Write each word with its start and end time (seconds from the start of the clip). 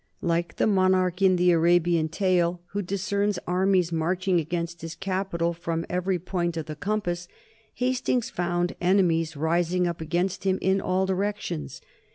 Like 0.23 0.55
the 0.55 0.65
monarch 0.65 1.21
in 1.21 1.35
the 1.35 1.51
Arabian 1.51 2.09
tale 2.09 2.63
who 2.69 2.81
discerns 2.81 3.37
armies 3.45 3.91
marching 3.91 4.39
against 4.39 4.81
his 4.81 4.95
capital 4.95 5.53
from 5.53 5.85
every 5.91 6.17
point 6.17 6.57
of 6.57 6.65
the 6.65 6.75
compass, 6.75 7.27
Hastings 7.75 8.31
found 8.31 8.75
enemies 8.81 9.37
rising 9.37 9.85
up 9.85 10.01
against 10.01 10.43
him 10.43 10.57
in 10.59 10.81
all 10.81 11.05
directions. 11.05 11.81